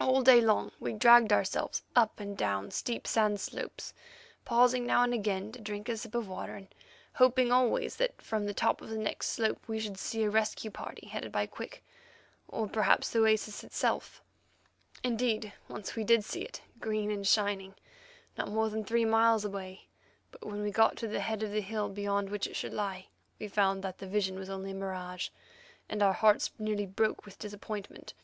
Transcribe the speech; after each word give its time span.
All 0.00 0.20
day 0.22 0.40
long 0.40 0.72
we 0.80 0.94
dragged 0.94 1.32
ourselves 1.32 1.84
up 1.94 2.18
and 2.18 2.36
down 2.36 2.72
steep 2.72 3.06
sand 3.06 3.38
slopes, 3.40 3.94
pausing 4.44 4.84
now 4.84 5.04
again 5.04 5.52
to 5.52 5.60
drink 5.60 5.88
a 5.88 5.96
sip 5.96 6.16
of 6.16 6.26
water, 6.26 6.56
and 6.56 6.74
hoping 7.12 7.52
always 7.52 7.94
that 7.94 8.20
from 8.20 8.46
the 8.46 8.52
top 8.52 8.82
of 8.82 8.88
the 8.88 8.98
next 8.98 9.28
slope 9.28 9.62
we 9.68 9.78
should 9.78 9.96
see 9.96 10.24
a 10.24 10.28
rescue 10.28 10.72
party 10.72 11.06
headed 11.06 11.30
by 11.30 11.46
Quick, 11.46 11.84
or 12.48 12.66
perhaps 12.66 13.10
the 13.10 13.20
oasis 13.20 13.62
itself. 13.62 14.20
Indeed, 15.04 15.52
once 15.68 15.94
we 15.94 16.02
did 16.02 16.24
see 16.24 16.42
it, 16.42 16.60
green 16.80 17.12
and 17.12 17.24
shining, 17.24 17.76
not 18.36 18.48
more 18.50 18.68
than 18.68 18.84
three 18.84 19.04
miles 19.04 19.44
away, 19.44 19.86
but 20.32 20.44
when 20.44 20.62
we 20.62 20.72
got 20.72 20.96
to 20.96 21.06
the 21.06 21.20
head 21.20 21.44
of 21.44 21.52
the 21.52 21.60
hill 21.60 21.88
beyond 21.88 22.28
which 22.28 22.48
it 22.48 22.56
should 22.56 22.74
lie 22.74 23.06
we 23.38 23.46
found 23.46 23.84
that 23.84 23.98
the 23.98 24.08
vision 24.08 24.36
was 24.36 24.50
only 24.50 24.72
a 24.72 24.74
mirage, 24.74 25.28
and 25.88 26.02
our 26.02 26.12
hearts 26.12 26.50
nearly 26.58 26.86
broke 26.86 27.24
with 27.24 27.38
disappointment. 27.38 28.14